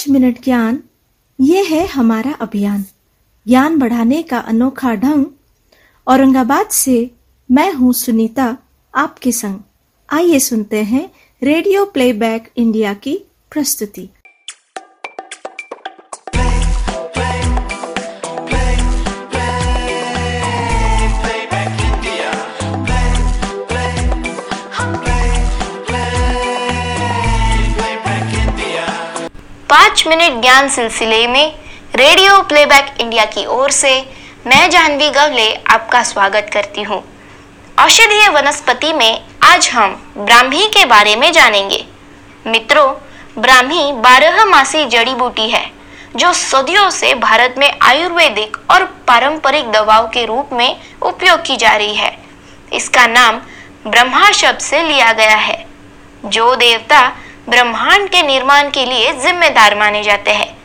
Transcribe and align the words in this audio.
पाँच 0.00 0.08
मिनट 0.08 0.36
ज्ञान, 0.44 0.78
ये 1.40 1.62
है 1.64 1.86
हमारा 1.86 2.32
अभियान। 2.32 2.84
ज्ञान 3.46 3.78
बढ़ाने 3.78 4.22
का 4.22 4.38
अनोखा 4.38 4.94
ढंग। 4.94 5.24
औरंगाबाद 6.06 6.68
से 6.68 7.10
मैं 7.50 7.72
हूँ 7.72 7.92
सुनीता, 7.92 8.56
आपके 8.94 9.32
संग। 9.32 9.58
आइए 10.08 10.38
सुनते 10.38 10.82
हैं 10.82 11.10
रेडियो 11.42 11.84
प्लेबैक 11.84 12.50
इंडिया 12.56 12.94
की 12.94 13.16
प्रस्तुति। 13.50 14.08
पाँच 30.00 30.08
मिनट 30.08 30.40
ज्ञान 30.42 30.68
सिलसिले 30.68 31.26
में 31.26 31.52
रेडियो 31.96 32.40
प्लेबैक 32.42 33.00
इंडिया 33.00 33.24
की 33.24 33.44
ओर 33.46 33.70
से 33.70 33.90
मैं 34.46 34.70
जानवी 34.70 35.08
गवले 35.10 35.52
आपका 35.68 36.02
स्वागत 36.02 36.48
करती 36.52 36.82
हूँ। 36.82 37.02
औषधीय 37.78 38.28
वनस्पति 38.28 38.92
में 38.92 39.20
आज 39.42 39.68
हम 39.68 39.94
ब्राह्मी 40.18 40.66
के 40.68 40.84
बारे 40.84 41.14
में 41.16 41.30
जानेंगे। 41.32 41.84
मित्रों, 42.46 42.88
ब्राह्मी 43.38 43.92
बारह 44.00 44.44
मासी 44.44 44.84
जड़ी 44.86 45.14
बूटी 45.14 45.48
है, 45.50 45.64
जो 46.16 46.32
सदियों 46.34 46.88
से 46.90 47.14
भारत 47.20 47.54
में 47.58 47.70
आयुर्वेदिक 47.82 48.56
और 48.70 48.84
पारंपरिक 49.08 49.70
दवाओं 49.72 50.08
के 50.08 50.24
रूप 50.26 50.52
में 50.52 50.76
उपयोग 51.02 51.44
की 51.46 51.56
जा 51.56 51.76
रही 51.76 51.94
है। 51.94 52.16
इसका 52.72 53.06
नाम 53.08 53.40
ब्रह्मा 53.86 54.30
शब्द 54.32 54.60
से 54.62 54.82
लिया 54.82 55.12
गया 55.14 55.36
है। 55.38 55.64
जो 56.26 56.54
देवता 56.56 57.10
ब्रह्मांड 57.50 58.08
के 58.08 58.22
निर्माण 58.22 58.70
के 58.70 58.84
लिए 58.84 59.12
जिम्मेदार 59.12 59.74
माने 59.74 60.02
जाते 60.02 60.30
हैं। 60.30 60.56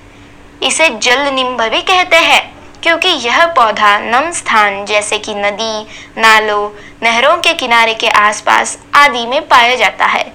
इसे 0.64 0.90
जल 0.90 1.34
निम्ब 1.34 1.62
भी 1.62 1.82
कहते 1.82 2.16
हैं, 2.18 2.42
क्योंकि 2.84 3.10
यह 3.10 3.46
पौधा 3.48 3.98
नम 4.00 4.32
स्थान 4.32 4.86
जैसे 4.86 5.18
कि 5.18 5.36
नदी, 5.36 5.86
नालों, 6.18 6.70
नहरों 7.04 7.36
के 7.38 7.54
किनारे 7.54 7.94
के 7.94 8.10
आसपास 8.10 8.78
आदि 8.96 9.26
में 9.28 9.48
पाया 9.48 9.76
जाता 9.76 10.06
है। 10.06 10.26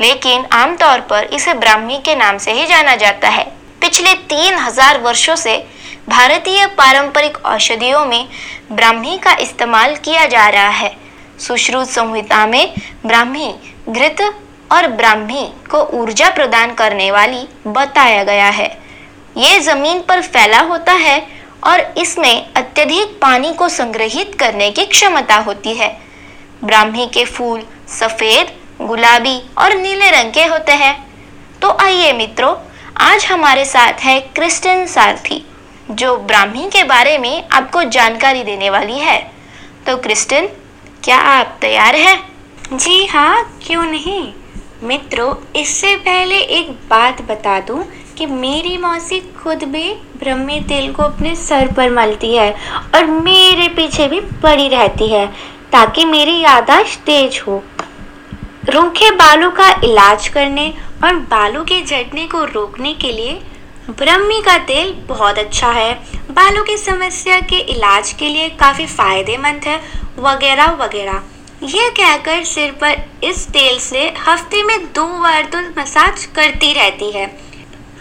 लेकिन 0.00 0.44
आमतौर 0.52 1.00
पर 1.00 1.24
इसे 1.32 1.54
ब्राह्मी 1.54 1.98
के 1.98 2.14
नाम 2.16 2.38
से 2.38 2.52
ही 2.52 2.66
जाना 2.66 2.96
जाता 2.96 3.28
है। 3.28 3.44
पिछले 3.80 4.14
तीन 4.14 4.54
हज़ार 4.54 4.98
वर्षों 5.00 5.36
से 5.36 5.56
भारतीय 6.08 6.66
पारंपरिक 6.78 7.36
औषधियों 7.46 8.04
में 8.06 8.28
ब्राह्मी 8.72 9.18
का 9.18 9.36
इस्तेमाल 9.40 9.94
किया 9.96 10.26
जा 10.26 10.48
रहा 10.48 10.68
है। 10.70 10.96
सुश्रुत 11.38 11.88
संहिता 11.88 12.46
में 12.46 12.74
ब्राह्मी 13.06 13.54
घृत 13.88 14.20
और 14.74 14.86
ब्राह्मी 14.88 15.46
को 15.70 15.82
ऊर्जा 15.94 16.28
प्रदान 16.30 16.74
करने 16.74 17.10
वाली 17.10 17.46
बताया 17.68 18.22
गया 18.24 18.48
है। 18.48 18.66
ये 19.36 19.58
ज़मीन 19.60 20.00
पर 20.00 20.22
फैला 20.22 20.60
होता 20.62 20.92
है 20.92 21.20
और 21.64 21.80
इसमें 21.98 22.52
अत्यधिक 22.54 23.18
पानी 23.22 23.52
को 23.54 23.68
संग्रहित 23.68 24.34
करने 24.40 24.70
की 24.70 24.84
क्षमता 24.86 25.36
होती 25.38 25.74
है। 25.74 25.88
ब्राह्मी 26.64 27.06
के 27.06 27.24
फूल 27.24 27.62
सफ़ेद, 27.90 28.52
गुलाबी 28.80 29.40
और 29.58 29.74
नीले 29.74 30.10
रंग 30.10 30.32
के 30.32 30.44
होते 30.44 30.72
हैं। 30.72 30.94
तो 31.62 31.70
आइए 31.80 32.12
मित्रों, 32.12 32.54
आज 33.00 33.24
हमारे 33.24 33.64
साथ 33.64 34.00
है 34.00 34.20
क्रिस्टन 34.34 34.86
सारथी, 34.86 35.44
जो 35.90 36.16
ब्राह्मी 36.18 36.68
के 36.70 36.84
बारे 36.84 37.16
में 37.18 37.48
आपको 37.48 37.82
जानकारी 37.90 38.42
देने 38.44 38.70
वाली 38.70 38.98
है। 38.98 39.18
तो 39.86 39.96
क्रिस्टन, 39.96 40.48
क्या 41.04 41.18
आप 41.18 41.58
तैयार 41.60 41.96
हैं? 41.96 42.18
जी 42.72 43.04
हाँ 43.06 43.60
क्यों 43.66 43.82
नहीं? 43.82 44.32
मित्रों, 44.84 45.34
इससे 45.56 45.94
पहले 45.98 46.36
एक 46.36 46.70
बात 46.90 47.22
बता 47.22 47.58
दूँ 47.60 47.84
कि 48.16 48.26
मेरी 48.26 48.76
मौसी 48.78 49.20
खुद 49.34 49.62
भी 49.64 49.92
ब्रह्मी 50.18 50.60
तेल 50.60 50.92
को 50.92 51.02
अपने 51.02 51.34
सर 51.36 51.72
पर 51.72 51.90
मलती 51.90 52.34
है 52.34 52.50
और 52.94 53.06
मेरे 53.06 53.68
पीछे 53.76 54.08
भी 54.08 54.20
पड़ी 54.42 54.68
रहती 54.68 55.08
है 55.08 55.26
ताकि 55.72 56.04
मेरी 56.04 56.38
यादाश्त 56.40 57.00
तेज 57.06 57.42
हो। 57.46 57.62
रूखे 58.66 59.10
बालों 59.12 59.50
का 59.50 59.70
इलाज 59.84 60.28
करने 60.28 60.72
और 61.04 61.14
बालों 61.30 61.64
के 61.64 61.82
झड़ने 61.82 62.26
को 62.26 62.44
रोकने 62.44 62.94
के 62.94 63.12
लिए 63.12 63.40
ब्रह्मी 63.90 64.40
का 64.42 64.56
तेल 64.66 64.94
बहुत 65.08 65.38
अच्छा 65.38 65.70
है। 65.70 65.92
बालों 66.30 66.64
की 66.64 66.76
समस्या 66.78 67.40
के 67.42 67.58
इलाज 67.72 68.12
के 68.12 68.28
लिए 68.28 68.48
काफ़ी 68.50 68.86
फ़ायदेमंद 68.88 69.64
है, 69.64 69.80
वगैरह 70.18 70.72
वगैरह। 70.76 71.22
यह 71.64 71.88
कहकर 71.90 72.42
सिर 72.44 72.72
पर 72.72 73.26
इस 73.26 73.46
तेल 73.48 73.78
से 73.78 74.00
हफ़्ते 74.18 74.62
में 74.62 74.92
दो 74.92 75.06
बार 75.20 75.44
तो 75.44 75.58
मसाज 75.80 76.24
करती 76.34 76.72
रहती 76.72 77.10
है 77.10 77.26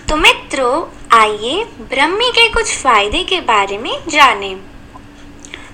तो 0.09 0.15
मित्रों, 0.15 0.81
आइए 1.17 1.63
ब्रह्मी 1.89 2.29
के 2.31 2.47
कुछ 2.49 2.75
फ़ायदे 2.77 3.23
के 3.23 3.39
बारे 3.41 3.77
में 3.77 3.91
जानें। 4.09 4.55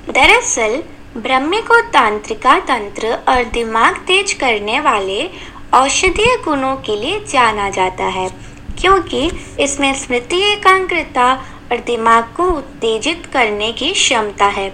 दरअसल, 0.09 0.77
ब्रह्मी 1.17 1.61
को 1.61 1.79
तांत्रिका 1.91 2.57
तंत्र 2.59 3.17
और 3.27 3.43
दिमाग 3.53 3.97
तेज 4.07 4.33
करने 4.33 4.79
वाले 4.79 5.29
औषधीय 5.73 6.35
गुणों 6.45 6.75
के 6.75 6.95
लिए 6.95 7.19
जाना 7.25 7.69
जाता 7.69 8.05
है, 8.11 8.29
क्योंकि 8.81 9.29
इसमें 9.59 9.93
स्मृति 9.95 10.41
एकाग्रता 10.51 11.33
और 11.71 11.77
दिमाग 11.85 12.33
को 12.37 12.49
उत्तेजित 12.51 13.25
करने 13.33 13.71
की 13.71 13.91
क्षमता 13.93 14.45
है 14.45 14.69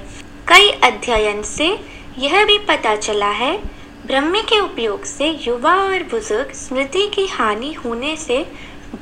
कई 0.47 0.69
अध्ययन 0.83 1.41
से 1.47 1.75
यह 2.17 2.45
भी 2.45 2.57
पता 2.57 2.95
चला 2.95 3.29
है, 3.29 3.57
ब्रह्मी 4.05 4.41
के 4.41 4.59
उपयोग 4.59 5.05
से 5.05 5.29
युवा 5.29 5.75
और 5.75 6.03
बुज़ुर्ग 6.03 6.51
स्मृति 6.51 7.07
की 7.07 7.25
हानि 7.25 7.73
होने 7.73 8.15
से 8.15 8.45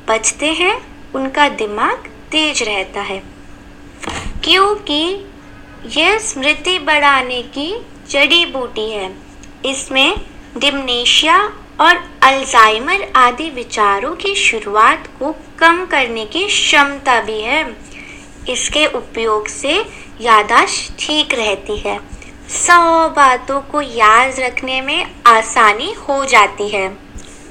बचते 0.08 0.46
हैं, 0.46 0.86
उनका 1.14 1.48
दिमाग 1.48 1.96
तेज 2.32 2.62
रहता 2.62 3.00
है। 3.00 3.22
क्योंकि 4.44 5.24
यह 5.86 6.18
स्मृति 6.18 6.78
बढ़ाने 6.78 7.42
की 7.42 7.86
जड़ी 8.10 8.46
बूटी 8.46 8.90
है। 8.90 9.16
इसमें 9.66 10.16
डिमनेशिया 10.58 11.52
और 11.80 12.10
अल्जाइमर 12.22 13.12
आदि 13.16 13.50
विचारों 13.50 14.16
की 14.16 14.34
शुरुआत 14.34 15.08
को 15.18 15.36
कम 15.58 15.86
करने 15.86 16.26
की 16.26 16.46
क्षमता 16.46 17.20
भी 17.20 17.40
है। 17.40 17.76
इसके 18.48 18.86
उपयोग 18.86 19.48
से 19.48 19.84
यादाश्त 20.20 20.96
ठीक 20.98 21.34
रहती 21.34 21.76
है। 21.76 22.13
सौ 22.54 23.08
बातों 23.08 23.60
को 23.60 23.80
याद 23.80 24.38
रखने 24.40 24.80
में 24.80 25.14
आसानी 25.26 25.92
हो 26.00 26.24
जाती 26.24 26.68
है। 26.68 26.88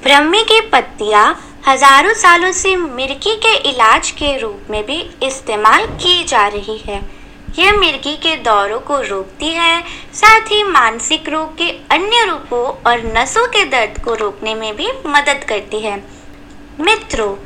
ब्रह्मी 0.02 0.42
की 0.42 0.60
पत्तियाँ 0.70 1.24
हज़ारों 1.66 2.12
सालों 2.14 2.52
से 2.52 2.74
मिर्गी 2.76 3.34
के 3.36 3.54
इलाज 3.70 4.10
के 4.10 4.36
रूप 4.38 4.70
में 4.70 4.84
भी 4.86 4.98
इस्तेमाल 5.22 5.86
की 5.96 6.24
जा 6.24 6.46
रही 6.46 6.76
है। 6.78 7.00
यह 7.58 7.76
मिर्गी 7.76 8.14
के 8.16 8.34
दौरों 8.36 8.78
को 8.80 9.00
रोकती 9.00 9.50
है, 9.50 9.82
साथ 10.14 10.50
ही 10.50 10.62
मानसिक 10.62 11.28
रोग 11.28 11.56
के 11.56 11.68
अन्य 11.90 12.24
रूपों 12.24 12.64
और 12.84 13.04
नसों 13.18 13.46
के 13.48 13.64
दर्द 13.66 14.02
को 14.04 14.14
रोकने 14.14 14.54
में 14.54 14.74
भी 14.76 14.88
मदद 15.06 15.44
करती 15.48 15.80
है। 15.80 15.96
मित्रों, 16.80 17.36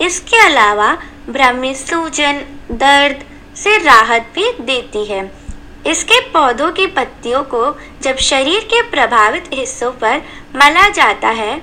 इसके 0.00 0.38
अलावा 0.38 0.92
ब्रह्मी 1.28 1.74
सूजन, 1.76 2.44
दर्द 2.74 3.24
से 3.56 3.76
राहत 3.78 4.30
भी 4.34 4.52
देती 4.62 5.04
है। 5.04 5.45
इसके 5.86 6.20
पौधों 6.30 6.70
की 6.72 6.86
पत्तियों 6.86 7.42
को 7.44 7.64
जब 8.02 8.16
शरीर 8.22 8.60
के 8.64 8.82
प्रभावित 8.90 9.50
हिस्सों 9.52 9.90
पर 9.92 10.22
मला 10.56 10.88
जाता 10.90 11.28
है, 11.30 11.58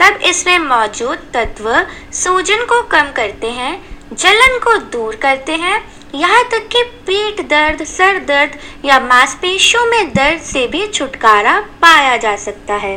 तब 0.00 0.20
इसमें 0.24 0.58
मौजूद 0.58 1.18
तत्व 1.34 1.70
सूजन 2.14 2.64
को 2.64 2.82
कम 2.88 3.12
करते 3.12 3.50
हैं, 3.50 3.74
जलन 4.12 4.58
को 4.58 4.76
दूर 4.92 5.16
करते 5.16 5.52
हैं। 5.54 5.80
यहाँ 6.14 6.42
तक 6.44 6.68
कि 6.68 6.82
पीठ 7.06 7.40
दर्द, 7.40 7.82
सर 7.84 8.18
दर्द 8.18 8.58
या 8.84 8.98
मांसपेशियों 9.00 9.86
में 9.86 10.12
दर्द 10.12 10.40
से 10.42 10.66
भी 10.66 10.86
छुटकारा 10.88 11.58
पाया 11.82 12.16
जा 12.16 12.34
सकता 12.36 12.74
है। 12.76 12.96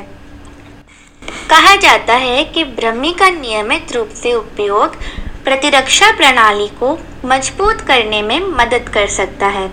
कहा 1.50 1.76
जाता 1.76 2.14
है 2.14 2.44
कि 2.46 2.64
ब्रह्मी 2.64 3.12
का 3.14 3.30
नियमित 3.30 3.92
रूप 3.92 4.10
से 4.16 4.34
उपयोग 4.34 4.96
प्रतिरक्षा 5.44 6.12
प्रणाली 6.12 6.68
को 6.80 6.98
मज़बूत 7.26 7.82
करने 7.82 8.22
में 8.22 8.40
मदद 8.50 8.90
कर 8.90 9.08
सकता 9.08 9.48
है। 9.48 9.68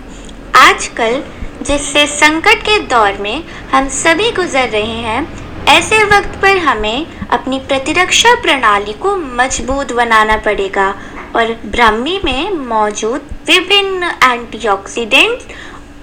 आजकल, 0.55 1.23
जिससे 1.61 2.05
संकट 2.07 2.61
के 2.61 2.77
दौर 2.87 3.17
में 3.21 3.43
हम 3.71 3.87
सभी 3.91 4.31
गुजर 4.31 4.69
रहे 4.69 4.97
हैं, 4.99 5.65
ऐसे 5.67 6.03
वक्त 6.05 6.39
पर 6.41 6.57
हमें 6.57 7.05
अपनी 7.29 7.59
प्रतिरक्षा 7.59 8.33
प्रणाली 8.41 8.93
को 8.93 9.15
मज़बूत 9.15 9.91
बनाना 9.91 10.37
पड़ेगा 10.37 10.87
और 11.35 11.53
ब्राह्मी 11.65 12.19
में 12.25 12.51
मौजूद 12.67 13.29
विभिन्न 13.47 14.11
एंटीऑक्सीडेंट 14.23 15.53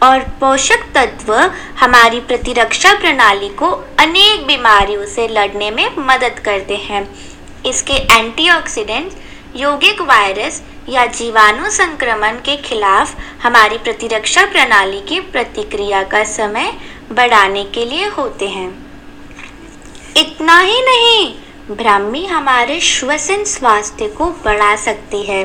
और 0.03 0.21
पोषक 0.41 0.85
तत्व 0.95 1.35
हमारी 1.81 2.21
प्रतिरक्षा 2.21 2.93
प्रणाली 2.95 3.49
को 3.55 3.71
अनेक 3.99 4.47
बीमारियों 4.47 5.07
से 5.07 5.29
लड़ने 5.29 5.71
में 5.71 5.89
मदद 5.99 6.39
करते 6.45 6.77
हैं। 6.85 7.09
इसके 7.67 7.95
एंटीऑक्सीडेंट्स 8.15 9.17
यौगिक 9.57 10.01
वायरस 10.01 10.63
या 10.91 11.05
जीवाणु 11.07 11.71
संक्रमण 11.71 12.37
के 12.37 12.57
खिलाफ 12.57 13.15
हमारी 13.43 13.79
प्रतिरक्षा 13.79 14.45
प्रणाली 14.45 15.01
की 15.01 15.21
प्रतिक्रिया 15.21 16.03
का 16.03 16.23
समय 16.25 16.73
बढ़ाने 17.13 17.65
के 17.65 17.85
लिए 17.85 18.07
होते 18.09 18.49
हैं। 18.49 18.69
इतना 20.17 20.59
ही 20.61 20.81
नहीं, 20.83 21.35
ब्राह्मी 21.77 22.25
हमारे 22.27 22.81
श्वसन 22.81 23.45
स्वास्थ्य 23.45 24.09
को 24.09 24.31
बढ़ा 24.45 24.75
सकती 24.77 25.23
है। 25.23 25.45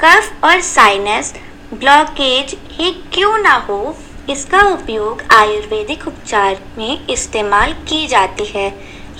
कफ 0.00 0.44
और 0.44 0.60
साइनस 0.60 1.34
ब्लॉकेज 1.74 2.56
ही 2.70 2.90
क्यों 3.14 3.36
ना 3.38 3.54
हो, 3.68 3.96
इसका 4.30 4.60
उपयोग 4.68 5.22
आयुर्वेदिक 5.32 6.06
उपचार 6.08 6.60
में 6.78 7.06
इस्तेमाल 7.06 7.72
की 7.88 8.06
जाती 8.06 8.44
है। 8.44 8.68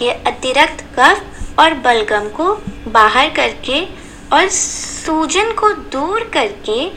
ये 0.02 0.12
अतिरिक्त 0.26 0.84
कफ 0.98 1.58
और 1.58 1.74
बलगम 1.74 2.28
को 2.28 2.54
बाहर 2.88 3.30
करके 3.30 3.80
और 4.32 4.48
सूजन 4.48 5.52
को 5.52 5.72
दूर 5.92 6.30
करके 6.34 6.88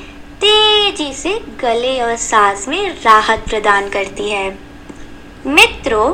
तेज़ी 0.42 1.14
से 1.14 1.34
गले 1.62 2.00
और 2.02 2.16
सांस 2.18 2.68
में 2.68 3.04
राहत 3.04 3.44
प्रदान 3.50 3.90
करती 3.90 4.30
है। 4.30 4.48
मित्रों, 5.48 6.14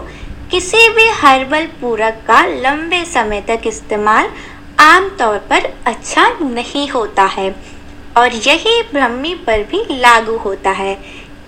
किसी 0.52 0.88
भी 0.90 1.08
हर्बल 1.20 1.66
पूरक 1.82 2.24
का 2.28 2.46
लंबे 2.46 3.04
समय 3.06 3.42
तक 3.42 3.68
इस्तेमाल 3.68 4.30
आमतौर 4.80 5.38
पर 5.50 5.66
अच्छा 5.88 6.28
नहीं 6.42 6.88
होता 6.90 7.24
है 7.30 7.50
और 8.18 8.34
यही 8.38 8.82
ब्रह्मी 8.84 9.34
पर 9.48 9.64
भी 9.64 9.84
लागू 9.92 10.38
होता 10.38 10.72
है। 10.72 10.94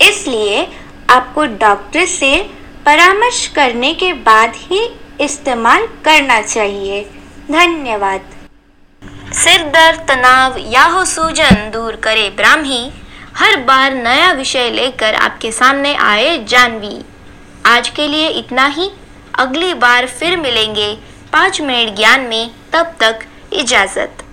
इसलिए 0.02 0.68
आपको 1.10 1.46
डॉक्टर 1.60 2.06
से 2.06 2.38
परामर्श 2.86 3.48
करने 3.48 3.94
के 3.94 4.14
बाद 4.24 4.54
ही 4.56 4.86
इस्तेमाल 5.22 5.88
करना 6.06 6.42
चाहिए। 6.42 7.04
धन्यवाद। 7.52 8.33
सिर 9.34 9.62
दर्द, 9.64 10.00
तनाव 10.00 10.58
या 10.72 10.84
हो 10.84 11.06
सूजन 11.06 11.72
दूर 11.74 11.96
करे 11.96 12.30
ब्राह्मी, 12.30 12.92
हर 13.38 13.56
बार 13.58 13.94
नया 13.94 14.32
विषय 14.32 14.70
लेकर 14.70 15.16
आपके 15.16 15.52
सामने 15.52 15.96
आए 15.96 16.38
जानवी। 16.44 17.06
आज 17.66 17.90
के 17.90 18.08
लिए 18.08 18.28
इतना 18.28 18.66
ही। 18.68 18.90
अगली 19.40 19.74
बार 19.74 20.08
फिर 20.08 20.38
मिलेंगे 20.38 20.98
पाँच 21.34 21.62
मिनट 21.62 21.96
ज्ञान 21.96 22.22
में। 22.22 22.52
तब 22.74 22.94
तक 23.00 23.20
इजाज़त। 23.54 24.24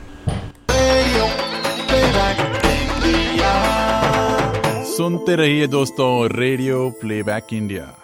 सुनते 4.86 5.36
रहिए 5.36 5.66
दोस्तों, 5.66 6.28
रेडियो 6.36 6.90
प्लेबैक 6.90 7.46
इंडिया। 7.52 7.99